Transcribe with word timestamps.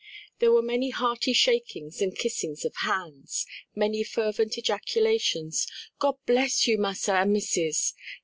There 0.39 0.51
were 0.51 0.63
many 0.63 0.89
hearty 0.89 1.31
shakings 1.31 2.01
and 2.01 2.17
kissings 2.17 2.65
of 2.65 2.75
hands; 2.77 3.45
many 3.75 4.03
fervent 4.03 4.57
ejaculations: 4.57 5.67
"God 5.99 6.15
bless 6.25 6.65
you, 6.67 6.79
Massa 6.79 7.13
and 7.17 7.31
Missus!" 7.33 7.93